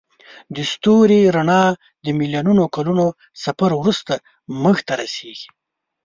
د 0.55 0.57
ستوري 0.71 1.21
رڼا 1.35 1.63
د 2.03 2.05
میلیونونو 2.19 2.63
کلونو 2.75 3.05
سفر 3.43 3.69
وروسته 3.75 4.13
موږ 4.61 4.77
ته 4.87 4.93
رسیږي. 5.01 5.49